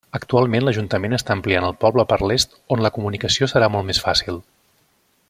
[0.17, 4.41] Actualment l'ajuntament està ampliant el poble per l'est on la comunicació serà molt més fàcil.